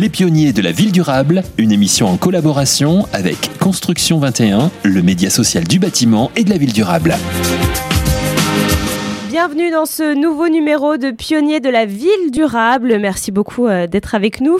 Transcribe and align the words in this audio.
Les 0.00 0.08
pionniers 0.08 0.54
de 0.54 0.62
la 0.62 0.72
ville 0.72 0.92
durable, 0.92 1.42
une 1.58 1.72
émission 1.72 2.06
en 2.06 2.16
collaboration 2.16 3.04
avec 3.12 3.58
Construction 3.58 4.18
21, 4.18 4.70
le 4.82 5.02
média 5.02 5.28
social 5.28 5.64
du 5.64 5.78
bâtiment 5.78 6.30
et 6.36 6.44
de 6.44 6.48
la 6.48 6.56
ville 6.56 6.72
durable. 6.72 7.12
Bienvenue 9.28 9.70
dans 9.70 9.84
ce 9.84 10.14
nouveau 10.14 10.48
numéro 10.48 10.96
de 10.96 11.10
Pionniers 11.10 11.60
de 11.60 11.68
la 11.68 11.84
ville 11.84 12.30
durable. 12.32 12.96
Merci 12.98 13.30
beaucoup 13.30 13.66
euh, 13.66 13.86
d'être 13.86 14.14
avec 14.14 14.40
nous. 14.40 14.56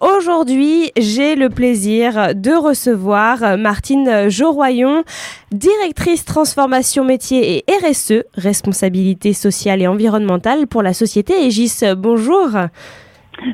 Aujourd'hui, 0.00 0.90
j'ai 0.96 1.36
le 1.36 1.50
plaisir 1.50 2.34
de 2.34 2.50
recevoir 2.50 3.56
Martine 3.56 4.28
Joroyon, 4.28 5.04
directrice 5.52 6.24
transformation 6.24 7.04
métier 7.04 7.58
et 7.58 7.64
RSE, 7.70 8.24
responsabilité 8.34 9.34
sociale 9.34 9.82
et 9.82 9.86
environnementale 9.86 10.66
pour 10.66 10.82
la 10.82 10.94
société 10.94 11.46
Aegis. 11.46 11.82
Bonjour. 11.96 12.48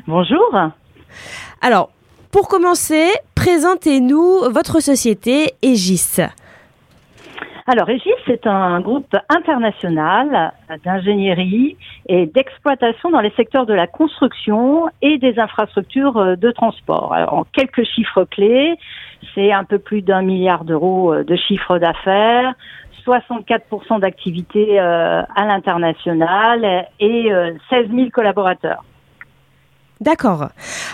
Bonjour. 0.07 0.71
Alors, 1.61 1.89
pour 2.31 2.47
commencer, 2.47 3.09
présentez-nous 3.35 4.49
votre 4.51 4.79
société 4.79 5.53
Aegis. 5.61 6.21
Alors, 7.67 7.87
Régis, 7.87 8.13
c'est 8.25 8.47
un 8.47 8.79
groupe 8.81 9.15
international 9.29 10.51
d'ingénierie 10.83 11.77
et 12.07 12.25
d'exploitation 12.25 13.11
dans 13.11 13.21
les 13.21 13.31
secteurs 13.31 13.65
de 13.65 13.73
la 13.73 13.85
construction 13.85 14.87
et 15.01 15.17
des 15.19 15.39
infrastructures 15.39 16.37
de 16.37 16.51
transport. 16.51 17.13
Alors, 17.13 17.33
en 17.33 17.43
quelques 17.43 17.83
chiffres 17.83 18.23
clés, 18.25 18.75
c'est 19.35 19.51
un 19.51 19.63
peu 19.63 19.77
plus 19.77 20.01
d'un 20.01 20.21
milliard 20.21 20.63
d'euros 20.63 21.23
de 21.23 21.35
chiffre 21.35 21.77
d'affaires, 21.77 22.55
64% 23.05 23.99
d'activité 23.99 24.79
euh, 24.79 25.21
à 25.35 25.45
l'international 25.45 26.87
et 26.99 27.31
16 27.69 27.89
000 27.89 28.09
collaborateurs. 28.11 28.83
D'accord. 30.01 30.49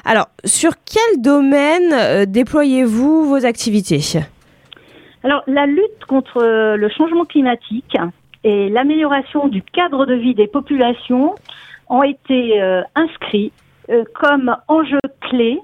Alors, 0.05 0.27
sur 0.43 0.71
quel 0.85 1.21
domaine 1.21 1.93
euh, 1.93 2.25
déployez-vous 2.25 3.25
vos 3.25 3.45
activités? 3.45 4.02
Alors, 5.23 5.44
la 5.47 5.66
lutte 5.66 6.05
contre 6.08 6.44
le 6.44 6.89
changement 6.89 7.25
climatique 7.25 7.95
et 8.44 8.69
l'amélioration 8.69 9.47
du 9.47 9.61
cadre 9.61 10.05
de 10.05 10.13
vie 10.13 10.35
des 10.35 10.47
populations 10.47 11.35
ont 11.89 12.03
été 12.03 12.61
euh, 12.61 12.81
inscrits 12.95 13.52
euh, 13.89 14.03
comme 14.13 14.55
enjeux 14.67 15.00
clés 15.22 15.59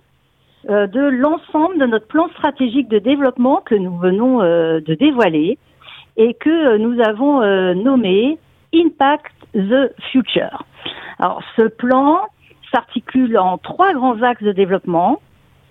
euh, 0.69 0.88
de 0.88 1.02
l'ensemble 1.02 1.77
de 1.80 1.86
notre 1.86 2.08
plan 2.08 2.30
stratégique 2.30 2.88
de 2.88 2.99
développement 2.99 3.61
que 3.66 3.75
nous 3.75 3.97
venons 3.97 4.39
de 4.39 4.94
dévoiler 4.95 5.58
et 6.17 6.33
que 6.36 6.77
nous 6.77 7.02
avons 7.02 7.41
nommé 7.73 8.38
Impact 8.73 9.33
the 9.53 9.91
Future. 10.11 10.64
Alors, 11.19 11.41
ce 11.55 11.64
plan 11.64 12.21
s'articule 12.73 13.38
en 13.38 13.57
trois 13.57 13.93
grands 13.93 14.21
axes 14.21 14.43
de 14.43 14.52
développement. 14.52 15.19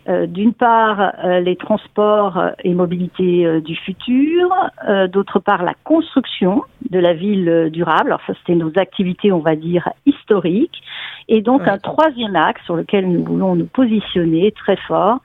Euh, 0.08 0.26
d'une 0.26 0.52
part 0.52 1.12
euh, 1.22 1.38
les 1.38 1.54
transports 1.54 2.36
et 2.64 2.74
mobilité 2.74 3.60
du 3.60 3.76
futur, 3.76 4.52
euh, 4.88 5.06
d'autre 5.06 5.38
part 5.38 5.62
la 5.62 5.74
construction 5.84 6.64
de 6.90 6.98
la 6.98 7.14
ville 7.14 7.70
durable. 7.72 8.08
Alors 8.08 8.20
ça 8.26 8.32
c'était 8.40 8.56
nos 8.56 8.72
activités 8.76 9.30
on 9.30 9.38
va 9.38 9.54
dire 9.54 9.88
historiques. 10.04 10.82
Et 11.28 11.40
donc 11.40 11.68
un 11.68 11.78
troisième 11.78 12.34
axe 12.34 12.64
sur 12.64 12.74
lequel 12.74 13.08
nous 13.08 13.24
voulons 13.24 13.54
nous 13.54 13.66
positionner 13.66 14.50
très 14.50 14.76
fort 14.76 15.18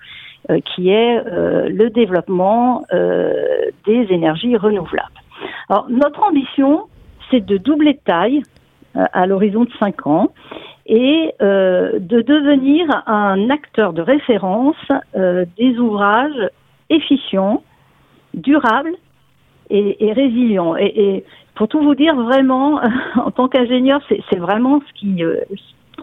qui 0.63 0.89
est 0.89 1.23
le 1.25 1.89
développement 1.89 2.83
des 2.91 4.07
énergies 4.11 4.55
renouvelables. 4.55 5.21
Alors 5.69 5.87
notre 5.89 6.23
ambition 6.23 6.83
c'est 7.31 7.43
de 7.43 7.57
doubler 7.57 7.93
de 7.93 7.99
taille 8.05 8.43
à 8.93 9.25
l'horizon 9.25 9.65
de 9.65 9.71
5 9.79 10.05
ans 10.05 10.29
et 10.87 11.33
euh, 11.41 11.99
de 11.99 12.21
devenir 12.21 13.03
un 13.07 13.49
acteur 13.49 13.91
de 13.91 14.01
référence 14.01 14.77
euh, 15.15 15.45
des 15.57 15.77
ouvrages 15.77 16.49
efficients, 16.89 17.61
durables 18.33 18.95
et, 19.69 20.13
résilients. 20.13 20.77
Et, 20.77 21.25
pour 21.55 21.67
tout 21.67 21.81
vous 21.81 21.95
dire, 21.95 22.15
vraiment, 22.15 22.79
en 23.15 23.31
tant 23.31 23.49
qu'ingénieur, 23.49 24.01
c'est 24.07 24.37
vraiment 24.37 24.79
ce 24.79 24.99
qui, 24.99 25.23
euh, 25.23 25.41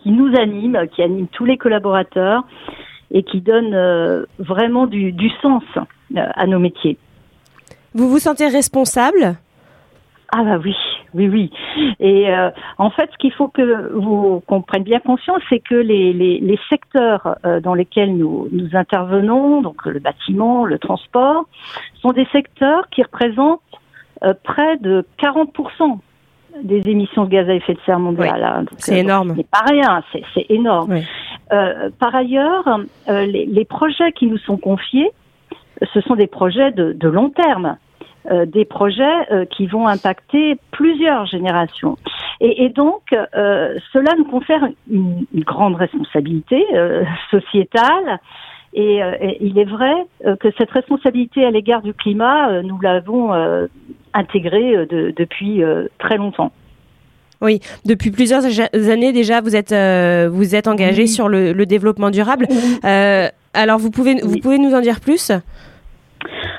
qui 0.02 0.10
nous 0.10 0.36
anime, 0.36 0.78
qui 0.94 1.02
anime 1.02 1.28
tous 1.28 1.46
les 1.46 1.56
collaborateurs 1.56 2.44
et 3.10 3.22
qui 3.22 3.40
donne 3.40 4.26
vraiment 4.38 4.86
du, 4.86 5.12
du 5.12 5.30
sens 5.40 5.62
à 6.16 6.46
nos 6.46 6.58
métiers. 6.58 6.98
Vous 7.94 8.08
vous 8.08 8.18
sentez 8.18 8.48
responsable? 8.48 9.36
Ah 10.32 10.42
bah 10.42 10.58
oui, 10.62 10.74
oui, 11.14 11.28
oui. 11.28 11.50
Et 12.00 12.28
euh, 12.30 12.50
en 12.78 12.90
fait, 12.90 13.08
ce 13.12 13.18
qu'il 13.18 13.32
faut 13.32 13.48
que 13.48 13.92
vous 13.94 14.42
compreniez 14.46 14.84
bien 14.84 15.00
conscience, 15.00 15.40
c'est 15.48 15.60
que 15.60 15.74
les, 15.74 16.12
les, 16.12 16.40
les 16.40 16.58
secteurs 16.68 17.36
euh, 17.46 17.60
dans 17.60 17.74
lesquels 17.74 18.16
nous, 18.16 18.48
nous 18.50 18.70
intervenons, 18.74 19.62
donc 19.62 19.84
le 19.86 20.00
bâtiment, 20.00 20.64
le 20.64 20.78
transport, 20.78 21.44
sont 22.00 22.12
des 22.12 22.26
secteurs 22.32 22.88
qui 22.90 23.02
représentent 23.02 23.60
euh, 24.24 24.34
près 24.42 24.76
de 24.78 25.04
40% 25.22 25.98
des 26.62 26.88
émissions 26.88 27.24
de 27.24 27.30
gaz 27.30 27.48
à 27.48 27.54
effet 27.54 27.74
de 27.74 27.80
serre 27.84 27.98
mondiales. 27.98 28.66
C'est 28.78 28.98
énorme. 28.98 29.34
C'est 29.36 29.50
pas 29.50 29.64
rien, 29.66 30.02
c'est 30.34 30.46
énorme. 30.50 31.00
par 31.50 32.14
ailleurs, 32.14 32.78
les, 33.08 33.46
les, 33.46 33.64
projets 33.64 34.12
qui 34.12 34.28
nous 34.28 34.38
sont 34.38 34.56
confiés, 34.56 35.10
ce 35.92 36.00
sont 36.02 36.14
des 36.14 36.28
projets 36.28 36.70
de, 36.70 36.92
de 36.92 37.08
long 37.08 37.30
terme. 37.30 37.76
Euh, 38.30 38.46
des 38.46 38.64
projets 38.64 39.02
euh, 39.30 39.44
qui 39.44 39.66
vont 39.66 39.86
impacter 39.86 40.56
plusieurs 40.70 41.26
générations. 41.26 41.98
Et, 42.40 42.64
et 42.64 42.68
donc, 42.70 43.02
euh, 43.12 43.78
cela 43.92 44.14
nous 44.16 44.24
confère 44.24 44.66
une, 44.90 45.26
une 45.34 45.44
grande 45.44 45.74
responsabilité 45.74 46.64
sociétale. 47.30 48.18
Et, 48.72 48.96
et, 48.96 49.44
il 49.44 49.58
est 49.58 49.66
vrai 49.66 49.92
que 50.40 50.48
cette 50.56 50.70
responsabilité 50.70 51.44
à 51.44 51.50
l'égard 51.50 51.82
du 51.82 51.92
climat, 51.92 52.62
nous 52.62 52.80
l'avons 52.80 53.30
intégrée 54.14 54.86
de, 54.86 55.12
depuis 55.14 55.62
très 55.98 56.16
longtemps. 56.16 56.50
Oui, 57.42 57.60
depuis 57.84 58.10
plusieurs 58.10 58.42
années 58.72 59.12
déjà, 59.12 59.42
vous 59.42 59.54
êtes 59.54 59.74
vous 60.30 60.54
êtes 60.54 60.66
engagé 60.66 61.06
sur 61.06 61.28
le, 61.28 61.52
le, 61.52 61.66
développement 61.66 62.10
durable. 62.10 62.48
alors, 62.82 63.78
vous 63.78 63.90
pouvez 63.90 64.16
vous 64.22 64.38
pouvez 64.38 64.58
nous 64.58 64.74
en 64.74 64.80
dire 64.80 65.00
plus? 65.00 65.30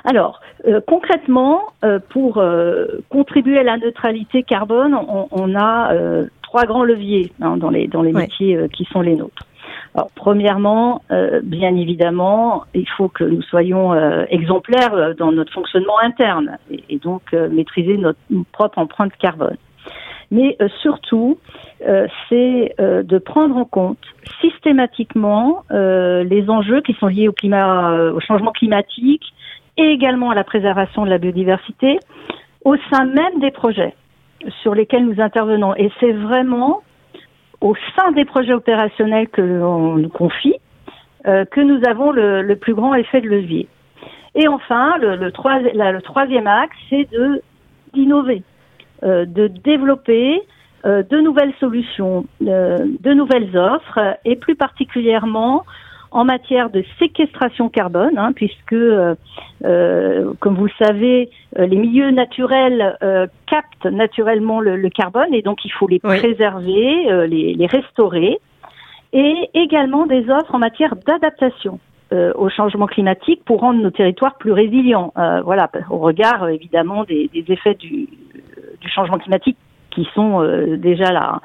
Alors, 0.06 0.40
euh, 0.68 0.82
concrètement, 0.86 1.62
euh, 1.84 2.00
pour 2.10 2.38
euh, 2.38 2.86
contribuer 3.10 3.60
à 3.60 3.64
la 3.64 3.78
neutralité 3.78 4.44
carbone, 4.44 4.96
on, 5.32 5.56
a 5.56 5.94
trois 6.42 6.66
grands 6.66 6.84
leviers 6.84 7.32
hein, 7.42 7.58
dans 7.58 7.70
les, 7.70 7.88
dans 7.88 8.02
les 8.02 8.12
métiers 8.12 8.58
qui 8.74 8.86
sont 8.86 9.02
les 9.02 9.16
nôtres. 9.16 9.44
Alors, 9.94 10.10
premièrement, 10.16 11.02
bien 11.44 11.76
évidemment, 11.76 12.64
il 12.74 12.88
faut 12.98 13.08
que 13.08 13.24
nous 13.24 13.42
soyons 13.44 13.94
exemplaires 14.26 15.16
dans 15.18 15.32
notre 15.32 15.54
fonctionnement 15.54 16.00
interne 16.02 16.58
et, 16.70 16.98
donc 16.98 17.34
maîtriser 17.34 17.98
notre, 17.98 18.20
propre 18.52 18.80
empreinte 18.80 19.14
carbone. 19.18 19.58
Mais 20.32 20.58
surtout, 20.82 21.38
c'est 22.30 22.76
de 22.80 23.18
prendre 23.18 23.56
en 23.56 23.66
compte 23.66 24.00
systématiquement 24.42 25.64
les 25.72 26.46
enjeux 26.50 26.82
qui 26.82 26.94
sont 26.94 27.08
liés 27.08 27.28
au 27.28 27.34
climat, 27.34 28.12
au 28.12 28.20
changement 28.20 28.52
climatique, 28.52 29.24
et 29.78 29.92
également 29.92 30.32
à 30.32 30.36
la 30.36 30.44
préservation 30.44 31.06
de 31.06 31.10
la 31.10 31.18
biodiversité 31.18 32.00
au 32.64 32.76
sein 32.92 33.06
même 33.06 33.40
des 33.40 33.52
projets 33.52 33.94
sur 34.62 34.76
lesquels 34.76 35.06
nous 35.06 35.22
intervenons. 35.22 35.76
Et 35.76 35.92
c'est 36.00 36.12
vraiment 36.12 36.82
au 37.62 37.76
sein 37.96 38.12
des 38.12 38.26
projets 38.26 38.54
opérationnels 38.54 39.28
que 39.30 39.42
l'on 39.42 39.96
nous 39.96 40.10
confie 40.10 40.56
euh, 41.28 41.44
que 41.44 41.60
nous 41.60 41.82
avons 41.88 42.12
le, 42.12 42.54
plus 42.54 42.76
grand 42.76 42.94
effet 42.94 43.20
de 43.20 43.28
levier. 43.28 43.68
Et 44.36 44.48
enfin, 44.48 44.96
le, 45.00 45.32
troisième 45.32 46.46
axe, 46.46 46.78
c'est 46.88 47.08
d'innover, 47.96 48.44
euh, 49.02 49.26
de 49.26 49.48
développer 49.48 50.44
euh, 50.86 51.02
de 51.02 51.20
nouvelles 51.22 51.54
solutions, 51.60 52.26
de 52.42 53.14
nouvelles 53.14 53.58
offres, 53.58 54.18
et 54.24 54.36
plus 54.36 54.56
particulièrement 54.56 55.66
en 56.16 56.24
matière 56.24 56.70
de 56.70 56.82
séquestration 56.98 57.68
carbone, 57.68 58.18
hein, 58.18 58.32
puisque, 58.34 58.72
euh, 58.72 59.16
euh, 59.66 60.34
comme 60.40 60.56
vous 60.56 60.68
le 60.68 60.72
savez, 60.80 61.30
euh, 61.60 61.66
les 61.66 61.76
milieux 61.76 62.10
naturels 62.12 62.98
captent 63.48 63.86
naturellement 63.86 64.62
le, 64.62 64.90
carbone 64.90 65.34
et 65.34 65.42
donc 65.42 65.66
il 65.66 65.72
faut 65.74 65.90
les 65.90 66.00
préserver, 66.00 67.28
les, 67.28 67.68
restaurer, 67.68 68.40
et 69.12 69.50
également 69.54 70.06
des 70.06 70.30
offres 70.30 70.56
en 70.56 70.60
matière 70.60 70.96
d'adaptation 70.96 71.80
au 72.12 72.50
changement 72.50 72.86
climatique 72.86 73.42
pour 73.44 73.60
rendre 73.60 73.82
nos 73.82 73.92
territoires 73.92 74.38
plus 74.38 74.54
résilients. 74.54 75.12
voilà, 75.44 75.70
au 75.90 75.98
regard 75.98 76.48
évidemment 76.48 77.04
des, 77.04 77.30
effets 77.50 77.74
du, 77.74 78.08
du, 78.80 78.90
changement 78.90 79.18
climatique 79.18 79.58
qui 79.92 80.08
sont 80.14 80.42
déjà 80.78 81.12
là. 81.12 81.42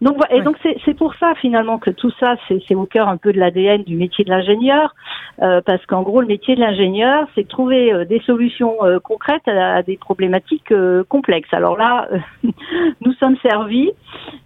Donc, 0.00 0.18
et 0.30 0.40
donc 0.40 0.56
c'est 0.84 0.94
pour 0.94 1.14
ça 1.14 1.34
finalement 1.40 1.78
que 1.78 1.90
tout 1.90 2.10
ça, 2.20 2.36
c'est 2.48 2.74
au 2.74 2.86
cœur 2.86 3.08
un 3.08 3.16
peu 3.16 3.32
de 3.32 3.38
l'ADN 3.38 3.82
du 3.82 3.96
métier 3.96 4.24
de 4.24 4.30
l'ingénieur, 4.30 4.94
euh, 5.42 5.60
parce 5.64 5.84
qu'en 5.86 6.02
gros, 6.02 6.20
le 6.20 6.26
métier 6.26 6.54
de 6.54 6.60
l'ingénieur, 6.60 7.26
c'est 7.34 7.44
de 7.44 7.48
trouver 7.48 7.92
euh, 7.92 8.04
des 8.04 8.20
solutions 8.20 8.84
euh, 8.84 8.98
concrètes 9.00 9.46
à, 9.48 9.82
des 9.82 9.96
problématiques 9.96 10.72
complexes. 11.08 11.52
Alors 11.52 11.76
là, 11.76 12.08
nous 13.00 13.12
sommes 13.14 13.36
servis, 13.42 13.90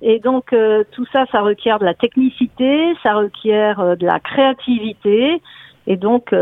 et 0.03 0.19
donc 0.19 0.55
tout 0.93 1.07
ça, 1.13 1.25
ça 1.33 1.41
requiert 1.41 1.79
de 1.79 1.85
la 1.85 1.95
technicité, 1.95 2.95
ça 3.03 3.15
requiert 3.15 3.97
de 3.97 4.07
la 4.07 4.21
créativité, 4.21 5.41
et 5.87 5.97
donc 5.97 6.35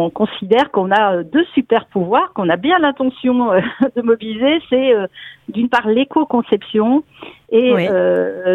on 0.00 0.10
considère 0.10 0.70
qu'on 0.70 0.90
a 0.90 1.16
euh, 1.16 1.22
deux 1.22 1.44
super 1.54 1.86
pouvoirs 1.86 2.32
qu'on 2.34 2.48
a 2.48 2.56
bien 2.56 2.78
l'intention 2.78 3.52
euh, 3.52 3.60
de 3.96 4.02
mobiliser. 4.02 4.60
C'est 4.70 4.94
euh, 4.94 5.06
d'une 5.48 5.68
part 5.68 5.88
l'éco-conception 5.88 7.04
et 7.50 7.88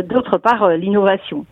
d'autre 0.09 0.37
part 0.37 0.69
l'innovation. 0.71 1.45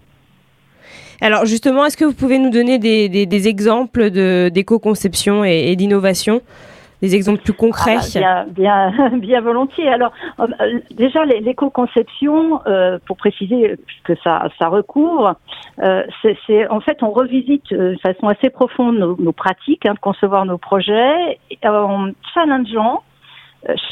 Alors 1.22 1.46
justement, 1.46 1.86
est-ce 1.86 1.98
que 1.98 2.06
vous 2.06 2.14
pouvez 2.14 2.40
nous 2.40 2.50
donner 2.50 2.80
des, 2.80 3.48
exemples 3.48 4.10
d'éco-conception 4.10 5.44
et 5.44 5.76
d'innovation? 5.76 6.42
Des 7.02 7.16
exemples 7.16 7.42
plus 7.42 7.54
concrets 7.54 7.98
ah, 8.24 8.46
bien, 8.50 8.92
bien, 8.92 9.10
bien, 9.18 9.42
volontiers. 9.42 9.90
Alors, 9.90 10.12
euh, 10.40 10.80
déjà, 10.92 11.26
l'éco-conception, 11.26 12.62
euh, 12.68 13.00
pour 13.06 13.18
préciser 13.18 13.78
que 14.04 14.14
ça, 14.24 14.48
ça 14.60 14.70
recouvre, 14.70 15.36
euh, 15.84 16.04
c'est 16.48 16.68
en 16.70 16.80
fait, 16.80 17.04
on 17.04 17.12
revisite 17.12 17.72
de 17.72 17.98
façon 18.02 18.28
assez 18.28 18.50
profonde 18.50 18.98
nos, 18.98 19.32
pratiques 19.32 19.86
hein, 19.86 19.94
de 19.94 20.00
concevoir 20.00 20.46
nos 20.46 20.58
projets 20.58 21.40
en 21.64 22.12
challengeant 22.34 23.04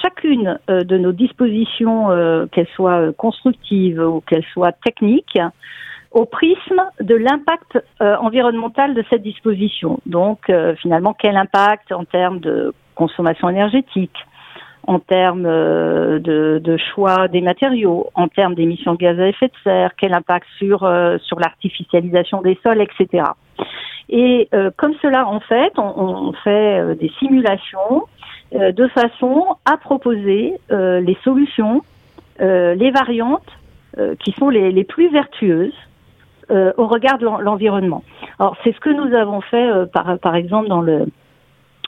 chacune 0.03 0.59
de 0.67 0.97
nos 0.99 1.11
dispositions, 1.11 2.09
qu'elles 2.51 2.67
soient 2.75 3.11
constructives 3.13 3.99
ou 3.99 4.21
qu'elles 4.21 4.45
soient 4.53 4.71
techniques, 4.71 5.39
au 6.11 6.25
prisme 6.25 6.83
de 7.01 7.15
l'impact 7.15 7.79
environnemental 7.99 8.94
de 8.94 9.03
cette 9.09 9.23
disposition. 9.23 9.99
Donc, 10.06 10.51
finalement, 10.79 11.15
quel 11.17 11.35
impact 11.38 11.91
en 11.91 12.06
termes 12.06 12.39
de 12.39 12.71
consommation 12.94 13.50
énergétique, 13.50 14.16
en 14.86 15.00
termes 15.00 15.45
euh, 15.45 16.19
de, 16.19 16.78
choix 16.94 17.28
des 17.28 17.42
matériaux, 17.42 18.07
en 18.16 18.28
termes 18.28 18.56
d'émissions 18.56 18.94
de 18.94 18.98
gaz 18.98 19.19
à 19.19 19.28
effet 19.28 19.48
de 19.48 19.54
serre, 19.63 19.92
quel 19.98 20.13
impact 20.13 20.45
sur 20.57 20.84
euh, 20.84 21.18
sur 21.19 21.40
l'artificialisation 21.40 22.42
des 22.42 22.57
sols, 22.63 22.81
etc. 22.81 23.25
Et 24.10 24.50
euh, 24.54 24.72
comme 24.75 24.94
cela, 25.01 25.28
en 25.28 25.40
fait, 25.40 25.74
on, 25.78 26.34
fait 26.44 26.95
des 26.95 27.12
simulations 27.19 28.04
de 28.51 28.88
façon 28.90 29.56
à 29.66 29.78
proposer 29.78 30.54
les 30.69 31.18
solutions, 31.24 31.81
les 32.40 32.92
variantes 32.92 33.50
qui 34.19 34.31
sont 34.34 34.50
les, 34.50 34.72
les 34.72 34.84
plus 34.84 35.10
vertueuses 35.10 35.74
au 36.50 36.86
regard 36.86 37.18
de 37.18 37.25
l'environnement. 37.25 38.04
Alors, 38.38 38.56
c'est 38.63 38.75
ce 38.75 38.80
que 38.80 38.92
nous 38.92 39.16
avons 39.16 39.42
fait, 39.42 39.92
par, 39.92 40.19
par 40.19 40.36
exemple, 40.36 40.68
dans 40.68 40.81
le 40.81 41.07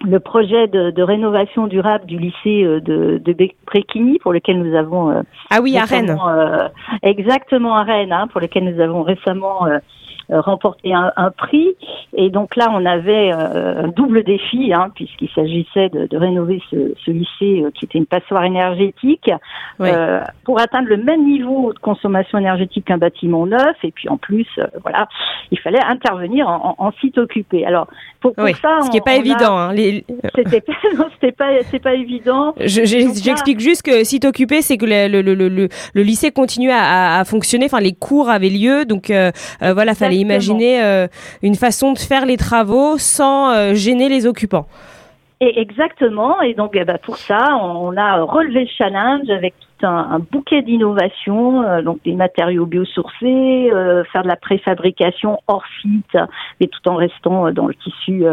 le 0.05 0.19
projet 0.19 0.67
de, 0.67 1.01
rénovation 1.01 1.67
durable 1.67 2.05
du 2.05 2.17
lycée 2.17 2.63
euh, 2.63 2.79
de, 2.79 3.21
de 3.23 3.35
Bréquigny, 3.65 4.19
pour 4.19 4.33
lequel 4.33 4.61
nous 4.61 4.75
avons 4.75 5.11
euh, 5.11 5.21
ah 5.49 5.59
oui 5.61 5.77
à 5.77 5.85
Rennes. 5.85 6.17
euh, 6.27 6.67
exactement 7.03 7.75
à 7.75 7.83
Rennes 7.83 8.11
hein, 8.11 8.27
pour 8.27 8.41
lequel 8.41 8.63
nous 8.63 8.81
avons 8.81 9.03
récemment 9.03 9.65
euh, 9.65 9.79
remporté 10.29 10.93
un, 10.93 11.11
un, 11.15 11.31
prix. 11.31 11.75
Et 12.15 12.29
donc 12.29 12.55
là, 12.55 12.69
on 12.71 12.85
avait 12.85 13.31
euh, 13.33 13.83
un 13.83 13.87
double 13.89 14.23
défi, 14.23 14.73
hein, 14.73 14.89
puisqu'il 14.95 15.29
s'agissait 15.29 15.89
de, 15.89 16.07
de, 16.07 16.17
rénover 16.17 16.61
ce, 16.71 16.93
ce, 17.05 17.11
lycée 17.11 17.63
euh, 17.63 17.71
qui 17.71 17.85
était 17.85 17.97
une 17.97 18.05
passoire 18.05 18.43
énergétique 18.43 19.29
pour 20.43 20.59
atteindre 20.59 20.87
le 20.87 20.97
même 20.97 21.25
niveau 21.25 21.73
de 21.73 21.79
consommation 21.79 22.37
énergétique 22.37 22.85
qu'un 22.85 22.97
bâtiment 22.97 23.45
neuf. 23.45 23.75
Et 23.83 23.91
puis 23.91 24.09
en 24.09 24.17
plus, 24.17 24.47
voilà, 24.81 25.07
il 25.51 25.59
fallait 25.59 25.83
intervenir 25.83 26.47
en, 26.47 26.75
en, 26.77 26.91
site 26.93 27.17
occupé. 27.17 27.65
Alors 27.65 27.87
pour, 28.21 28.33
pour 28.33 28.47
ça, 28.57 28.79
ce 28.81 28.89
qui 28.89 28.97
n'est 28.97 29.01
pas 29.01 29.15
évident. 29.15 29.57
Hein, 29.57 29.73
les... 29.73 30.05
C'était 30.35 30.61
pas, 30.61 30.73
pas, 31.37 31.51
c'est 31.69 31.79
pas 31.79 31.93
évident. 31.93 32.53
J'explique 32.59 33.59
juste 33.59 33.83
que 33.83 34.03
site 34.03 34.25
occupé, 34.25 34.61
c'est 34.61 34.77
que 34.77 34.85
le, 34.85 35.21
le, 35.21 35.33
le, 35.33 35.49
le, 35.49 36.01
lycée 36.01 36.31
continuait 36.31 36.73
à, 36.73 37.19
à, 37.19 37.25
fonctionner. 37.25 37.65
Enfin, 37.65 37.79
les 37.81 37.93
cours 37.93 38.29
avaient 38.29 38.49
lieu, 38.49 38.85
donc 38.85 39.09
euh, 39.09 39.31
voilà, 39.61 39.93
fallait 39.93 40.14
imaginer 40.15 40.83
euh, 40.83 41.07
une 41.41 41.55
façon 41.55 41.93
de 41.93 41.97
faire 41.97 42.25
les 42.25 42.37
travaux 42.37 42.97
sans 42.97 43.51
euh, 43.51 43.73
gêner 43.73 44.09
les 44.09 44.25
occupants. 44.25 44.67
Et 45.41 45.59
exactement. 45.59 46.41
Et 46.41 46.53
donc, 46.53 46.71
eh 46.75 46.85
ben, 46.85 46.97
pour 47.03 47.17
ça, 47.17 47.57
on 47.61 47.95
a 47.97 48.21
relevé 48.21 48.61
le 48.61 48.69
challenge 48.77 49.29
avec 49.29 49.53
tout 49.59 49.85
un, 49.85 50.19
bouquet 50.19 50.61
d'innovations, 50.61 51.61
euh, 51.61 51.81
donc 51.81 52.01
des 52.03 52.13
matériaux 52.13 52.65
biosourcés, 52.65 53.69
faire 54.11 54.23
de 54.23 54.27
la 54.27 54.37
préfabrication 54.37 55.39
hors 55.47 55.65
site, 55.81 56.17
mais 56.59 56.67
tout 56.67 56.89
en 56.89 56.95
restant 56.95 57.51
dans 57.51 57.67
le 57.67 57.75
tissu 57.75 58.23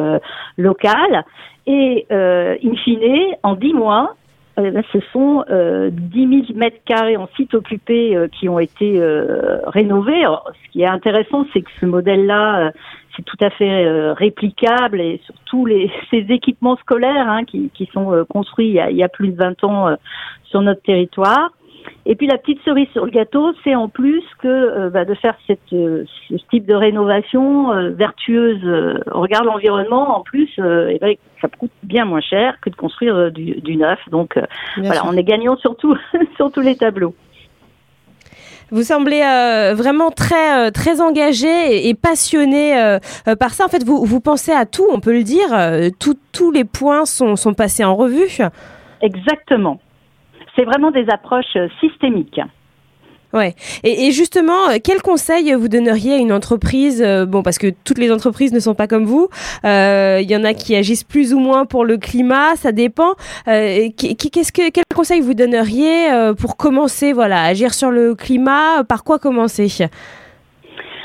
local. 0.56 1.24
Et 1.66 2.06
in 2.10 2.76
fine, 2.84 3.34
en 3.42 3.54
dix 3.54 3.74
mois, 3.74 4.14
ben, 4.56 4.82
ce 4.92 4.98
sont 5.12 5.44
euh, 5.50 5.88
10 5.90 6.46
000 6.46 6.58
mètres 6.58 6.80
carrés 6.84 7.16
en 7.16 7.26
site 7.36 7.54
occupé 7.54 8.14
euh, 8.14 8.28
qui 8.28 8.48
ont 8.48 8.58
été 8.58 9.00
euh, 9.00 9.60
rénovés. 9.66 10.24
ce 10.24 10.72
qui 10.72 10.82
est 10.82 10.86
intéressant, 10.86 11.46
c'est 11.52 11.62
que 11.62 11.70
ce 11.80 11.86
modèle-là, 11.86 12.66
euh, 12.66 12.70
c'est 13.16 13.22
tout 13.22 13.36
à 13.40 13.50
fait 13.50 14.12
réplicable 14.12 15.00
et 15.00 15.20
surtout 15.24 15.66
les, 15.66 15.90
ces 16.10 16.26
équipements 16.30 16.76
scolaires 16.76 17.28
hein, 17.28 17.44
qui, 17.44 17.70
qui, 17.74 17.88
sont 17.92 18.24
construits 18.28 18.68
il 18.68 18.74
y, 18.74 18.80
a, 18.80 18.90
il 18.90 18.96
y, 18.96 19.02
a, 19.02 19.08
plus 19.08 19.28
de 19.28 19.36
20 19.36 19.64
ans 19.64 19.96
sur 20.44 20.62
notre 20.62 20.82
territoire. 20.82 21.50
Et 22.04 22.16
puis 22.16 22.26
la 22.26 22.36
petite 22.36 22.60
cerise 22.64 22.88
sur 22.92 23.04
le 23.04 23.10
gâteau, 23.10 23.52
c'est 23.62 23.74
en 23.74 23.88
plus 23.88 24.24
que 24.40 24.48
euh, 24.48 24.90
bah, 24.90 25.04
de 25.04 25.14
faire 25.14 25.36
cette, 25.46 25.60
euh, 25.72 26.04
ce 26.28 26.34
type 26.50 26.66
de 26.66 26.74
rénovation 26.74 27.72
euh, 27.72 27.90
vertueuse 27.90 28.64
au 29.12 29.20
regard 29.20 29.42
de 29.42 29.46
l'environnement, 29.46 30.18
en 30.18 30.22
plus, 30.22 30.50
et 30.58 30.98
ben, 31.00 31.14
ça 31.40 31.48
coûte 31.48 31.70
bien 31.82 32.04
moins 32.04 32.20
cher 32.20 32.56
que 32.60 32.70
de 32.70 32.76
construire 32.76 33.30
du, 33.30 33.60
du, 33.60 33.76
neuf. 33.76 33.98
Donc 34.10 34.38
voilà, 34.78 35.02
on 35.06 35.16
est 35.16 35.22
gagnant 35.22 35.56
sur, 35.56 35.76
sur 36.36 36.50
tous 36.50 36.60
les 36.60 36.76
tableaux. 36.76 37.14
Vous 38.70 38.82
semblez 38.82 39.20
vraiment 39.74 40.10
très 40.10 40.70
très 40.70 41.00
engagé 41.00 41.88
et, 41.88 41.94
passionné 41.94 42.98
par 43.38 43.50
ça. 43.50 43.66
En 43.66 43.68
fait, 43.68 43.84
vous, 43.84 44.04
vous 44.04 44.20
pensez 44.20 44.52
à 44.52 44.66
tout, 44.66 44.86
on 44.90 45.00
peut 45.00 45.12
le 45.12 45.22
dire. 45.22 45.48
tous 45.98 46.50
les 46.50 46.64
points 46.64 47.04
sont, 47.04 47.36
sont 47.36 47.54
passés 47.54 47.84
en 47.84 47.94
revue. 47.94 48.38
Exactement 49.00 49.78
c'est 50.56 50.64
vraiment 50.64 50.90
des 50.90 51.06
approches 51.10 51.56
euh, 51.56 51.68
systémiques. 51.80 52.40
Ouais. 53.32 53.54
Et, 53.82 54.10
justement, 54.10 54.68
euh, 54.68 54.76
quel 54.82 55.00
conseil 55.00 55.54
vous 55.54 55.68
donneriez 55.68 56.14
à 56.14 56.16
une 56.18 56.32
entreprise 56.32 57.02
euh, 57.02 57.24
Bon, 57.24 57.42
parce 57.42 57.56
que 57.56 57.68
toutes 57.84 57.96
les 57.96 58.12
entreprises 58.12 58.52
ne 58.52 58.60
sont 58.60 58.74
pas 58.74 58.86
comme 58.86 59.06
vous. 59.06 59.28
Il 59.64 60.30
y 60.30 60.36
en 60.36 60.44
a 60.44 60.52
qui 60.52 60.76
agissent 60.76 61.04
plus 61.04 61.32
ou 61.32 61.38
moins 61.38 61.64
pour 61.64 61.86
le 61.86 61.96
climat, 61.96 62.56
ça 62.56 62.72
dépend. 62.72 63.14
qu'est-ce 63.46 64.52
que 64.52 64.68
quel 64.70 64.84
conseil 64.94 65.22
vous 65.22 65.32
donneriez 65.32 66.08
pour 66.38 66.58
commencer, 66.58 67.14
voilà, 67.14 67.42
agir 67.42 67.72
sur 67.72 67.90
le 67.90 68.14
climat 68.14 68.84
Par 68.84 69.02
quoi 69.02 69.18
commencer? 69.18 69.88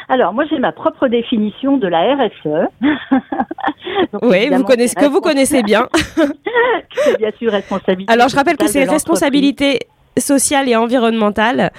Alors, 0.09 0.33
moi, 0.33 0.45
j'ai 0.49 0.57
ma 0.57 0.71
propre 0.71 1.09
définition 1.09 1.77
de 1.77 1.87
la 1.87 2.15
RSE. 2.15 2.69
oui, 4.21 4.49
vous 4.49 4.63
connaissez, 4.63 4.95
que 4.95 5.05
vous 5.05 5.19
connaissez 5.19 5.63
bien. 5.63 5.87
c'est 6.91 7.17
bien 7.17 7.31
sûr 7.37 7.51
responsabilité. 7.51 8.11
Alors, 8.11 8.29
je 8.29 8.35
rappelle 8.35 8.55
que 8.55 8.67
c'est 8.67 8.85
responsabilité 8.85 9.79
sociale 10.17 10.69
et 10.69 10.77
environnementale. 10.77 11.71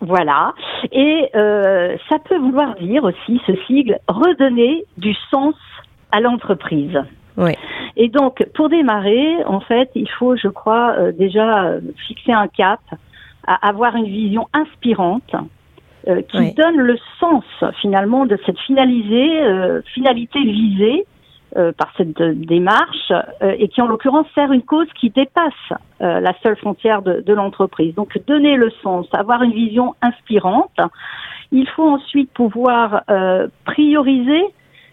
Voilà. 0.00 0.54
Et 0.92 1.28
euh, 1.36 1.96
ça 2.08 2.18
peut 2.18 2.38
vouloir 2.38 2.74
dire 2.76 3.04
aussi, 3.04 3.40
ce 3.46 3.52
sigle, 3.66 3.98
redonner 4.08 4.84
du 4.96 5.14
sens 5.30 5.54
à 6.10 6.20
l'entreprise. 6.20 6.98
Oui. 7.36 7.52
Et 7.96 8.08
donc, 8.08 8.44
pour 8.54 8.70
démarrer, 8.70 9.44
en 9.44 9.60
fait, 9.60 9.90
il 9.94 10.08
faut, 10.08 10.36
je 10.36 10.48
crois, 10.48 10.94
euh, 10.98 11.12
déjà 11.12 11.64
euh, 11.64 11.80
fixer 12.06 12.32
un 12.32 12.48
cap, 12.48 12.80
avoir 13.44 13.96
une 13.96 14.06
vision 14.06 14.48
inspirante 14.52 15.34
euh, 16.08 16.20
qui 16.22 16.52
donne 16.54 16.78
le 16.78 16.98
sens 17.20 17.44
finalement 17.80 18.26
de 18.26 18.36
cette 18.44 18.58
finalisée, 18.58 19.42
euh, 19.44 19.82
finalité 19.94 20.40
visée 20.42 21.06
euh, 21.56 21.70
par 21.70 21.92
cette 21.96 22.20
démarche 22.20 23.12
et 23.40 23.68
qui 23.68 23.80
en 23.80 23.86
l'occurrence 23.86 24.26
sert 24.34 24.50
une 24.52 24.62
cause 24.62 24.88
qui 24.98 25.10
dépasse 25.10 25.52
la 26.00 26.34
seule 26.42 26.56
frontière 26.56 27.02
de, 27.02 27.20
de 27.20 27.32
l'entreprise. 27.32 27.94
Donc 27.94 28.18
donner 28.26 28.56
le 28.56 28.70
sens, 28.82 29.06
avoir 29.12 29.42
une 29.44 29.52
vision 29.52 29.94
inspirante. 30.02 30.76
Il 31.52 31.68
faut 31.68 31.88
ensuite 31.88 32.32
pouvoir 32.32 33.02
prioriser 33.64 34.42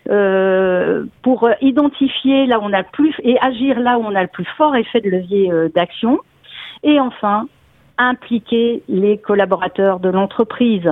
euh, 0.10 1.06
pour 1.24 1.50
identifier 1.62 2.46
là 2.46 2.60
où 2.60 2.64
on 2.64 2.74
a 2.74 2.80
le 2.80 2.88
plus 2.92 3.16
et 3.24 3.40
agir 3.42 3.80
là 3.80 3.98
où 3.98 4.04
on 4.04 4.14
a 4.14 4.22
le 4.22 4.28
plus 4.28 4.48
fort 4.58 4.76
effet 4.76 5.02
de 5.02 5.10
levier 5.10 5.52
d'action. 5.74 6.20
Et 6.84 7.00
enfin, 7.00 7.48
impliquer 8.00 8.82
les 8.88 9.18
collaborateurs 9.18 10.00
de 10.00 10.10
l'entreprise 10.10 10.92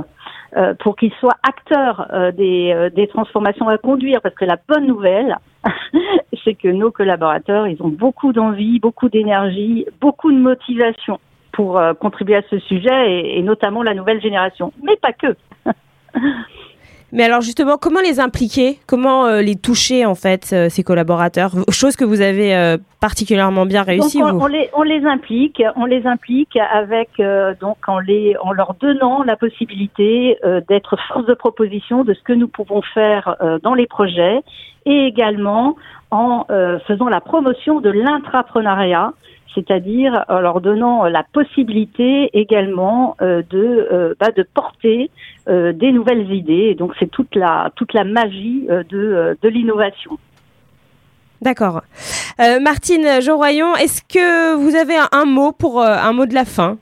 euh, 0.56 0.74
pour 0.76 0.96
qu'ils 0.96 1.14
soient 1.14 1.38
acteurs 1.44 2.08
euh, 2.14 2.32
des, 2.32 2.72
euh, 2.74 2.90
des, 2.90 3.08
transformations 3.08 3.68
à 3.68 3.78
conduire. 3.78 4.22
Parce 4.22 4.36
que 4.36 4.46
la 4.46 4.58
bonne 4.68 4.86
nouvelle, 4.86 5.38
c'est 6.44 6.54
que 6.54 6.68
nos 6.68 6.92
collaborateurs, 6.92 7.68
ils 7.68 7.82
ont 7.82 7.90
beaucoup 7.90 8.34
d'envie, 8.34 8.80
beaucoup 8.80 9.10
d'énergie, 9.10 9.86
beaucoup 10.00 10.32
de 10.32 10.38
motivation 10.38 11.20
pour 11.52 11.82
contribuer 12.00 12.36
à 12.36 12.44
ce 12.52 12.60
sujet 12.60 13.12
et, 13.12 13.40
et 13.40 13.42
notamment 13.42 13.82
la 13.82 13.96
nouvelle 13.96 14.22
génération, 14.22 14.72
mais 14.84 14.96
pas 14.96 15.12
que. 15.12 15.36
Mais 17.18 17.24
alors 17.24 17.42
justement, 17.42 17.78
comment 17.78 18.00
les 18.00 18.20
impliquer? 18.20 18.78
Comment 18.86 19.26
euh, 19.26 19.42
les 19.42 19.56
toucher 19.56 20.06
en 20.06 20.14
fait, 20.14 20.52
euh, 20.54 20.70
ces 20.70 20.84
collaborateurs? 20.84 21.54
Chose 21.72 21.96
que 21.96 22.06
vous 22.06 22.22
avez 22.22 22.56
euh, 22.56 22.78
particulièrement 23.00 23.66
bien 23.66 23.82
réussi. 23.82 24.22
on, 24.22 24.46
les, 24.46 24.70
on, 24.74 24.84
les, 24.84 25.04
implique, 25.04 25.64
on 25.76 25.86
les 25.86 26.06
implique 26.06 26.56
avec 26.72 27.10
donc 27.60 27.78
en 27.88 27.98
les 27.98 28.36
en 28.40 28.52
leur 28.52 28.76
donnant 28.76 29.24
la 29.24 29.36
possibilité 29.36 30.38
d'être 30.68 30.96
force 31.08 31.26
de 31.26 31.34
proposition 31.34 32.04
de 32.04 32.14
ce 32.14 32.22
que 32.22 32.34
nous 32.34 32.48
pouvons 32.48 32.84
faire 32.94 33.36
dans 33.64 33.74
les 33.74 33.88
projets 33.88 34.42
et 34.86 35.06
également 35.06 35.76
en 36.12 36.46
faisant 36.88 37.10
la 37.10 37.22
promotion 37.22 37.82
de 37.82 37.90
l'intrapreneuriat 37.90 39.14
c'est-à-dire 39.54 40.26
en 40.28 40.40
leur 40.40 40.62
donnant 40.62 41.06
la 41.06 41.24
possibilité 41.24 42.30
également 42.34 43.16
euh, 43.22 43.42
de, 43.50 43.88
euh, 43.92 44.14
bah, 44.20 44.32
de 44.36 44.44
porter 44.44 45.10
euh, 45.48 45.74
des 45.74 45.92
nouvelles 45.92 46.32
idées. 46.32 46.68
Et 46.72 46.76
donc 46.76 46.94
c'est 47.00 47.10
toute 47.10 47.36
la, 47.36 47.72
toute 47.76 47.94
la 47.94 48.04
magie 48.04 48.68
de, 48.68 49.38
de 49.42 49.50
l'innovation. 49.50 50.18
D'accord. 51.42 51.82
Martine 52.62 53.22
Joroyon, 53.22 53.76
est-ce 53.76 54.02
que 54.02 54.56
vous 54.56 54.76
avez 54.76 54.96
un, 55.12 55.26
mot 55.26 55.52
pour 55.52 55.82
un 55.82 56.12
mot 56.12 56.26
de 56.26 56.34
la 56.34 56.46
fin? 56.46 56.78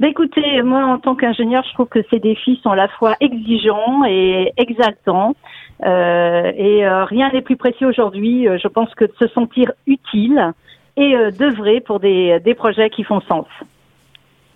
Bah 0.00 0.08
écoutez, 0.08 0.62
moi 0.62 0.84
en 0.84 0.98
tant 0.98 1.14
qu'ingénieur, 1.14 1.64
je 1.68 1.74
trouve 1.74 1.88
que 1.88 2.00
ces 2.10 2.18
défis 2.18 2.58
sont 2.62 2.70
à 2.70 2.76
la 2.76 2.88
fois 2.88 3.16
exigeants 3.20 4.04
et 4.06 4.52
exaltants. 4.56 5.34
et 5.82 6.88
rien 6.88 7.30
n'est 7.32 7.42
plus 7.42 7.56
précis 7.56 7.84
aujourd'hui, 7.84 8.46
je 8.62 8.68
pense, 8.68 8.94
que 8.94 9.04
de 9.04 9.12
se 9.18 9.28
sentir 9.28 9.72
utile 9.86 10.52
et 10.96 11.14
euh, 11.14 11.30
d'œuvrer 11.30 11.80
pour 11.80 12.00
des, 12.00 12.38
des, 12.44 12.54
projets 12.54 12.90
qui 12.90 13.04
font 13.04 13.20
sens. 13.28 13.46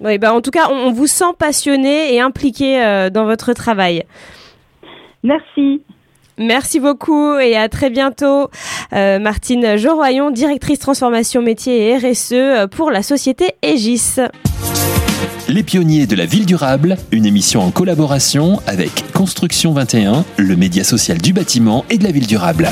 Oui, 0.00 0.18
ben 0.18 0.32
en 0.32 0.40
tout 0.40 0.50
cas, 0.50 0.68
on, 0.70 0.92
vous 0.92 1.06
sent 1.06 1.32
passionné 1.38 2.14
et 2.14 2.20
impliqué 2.20 2.82
euh, 2.82 3.10
dans 3.10 3.24
votre 3.24 3.52
travail. 3.52 4.04
Merci. 5.22 5.82
Merci 6.38 6.80
beaucoup 6.80 7.36
et 7.36 7.54
à 7.56 7.68
très 7.68 7.90
bientôt. 7.90 8.48
Euh, 8.94 9.18
Martine 9.18 9.76
Joroyon, 9.76 10.30
directrice 10.30 10.78
transformation 10.78 11.42
métier 11.42 11.90
et 11.90 11.96
RSE 11.98 12.68
pour 12.70 12.90
la 12.90 13.02
société 13.02 13.52
Aegis. 13.62 14.16
Les 15.48 15.62
pionniers 15.62 16.06
de 16.06 16.16
la 16.16 16.24
ville 16.24 16.46
durable, 16.46 16.96
une 17.12 17.26
émission 17.26 17.60
en 17.60 17.70
collaboration 17.70 18.60
avec 18.66 19.12
Construction 19.12 19.72
21, 19.72 20.24
le 20.38 20.56
média 20.56 20.84
social 20.84 21.18
du 21.18 21.34
bâtiment 21.34 21.84
et 21.90 21.98
de 21.98 22.04
la 22.04 22.12
ville 22.12 22.26
durable. 22.26 22.68